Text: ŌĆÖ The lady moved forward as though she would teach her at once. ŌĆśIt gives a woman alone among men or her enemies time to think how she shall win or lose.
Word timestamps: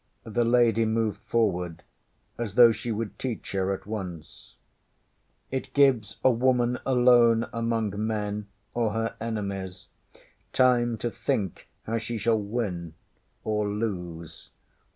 ŌĆÖ 0.25 0.33
The 0.33 0.43
lady 0.43 0.83
moved 0.85 1.21
forward 1.27 1.83
as 2.35 2.55
though 2.55 2.71
she 2.71 2.91
would 2.91 3.19
teach 3.19 3.51
her 3.51 3.71
at 3.71 3.85
once. 3.85 4.55
ŌĆśIt 5.53 5.73
gives 5.73 6.17
a 6.23 6.31
woman 6.31 6.79
alone 6.87 7.45
among 7.53 7.93
men 8.07 8.47
or 8.73 8.93
her 8.93 9.15
enemies 9.21 9.89
time 10.53 10.97
to 10.97 11.11
think 11.11 11.67
how 11.83 11.99
she 11.99 12.17
shall 12.17 12.41
win 12.41 12.95
or 13.43 13.67
lose. 13.69 14.49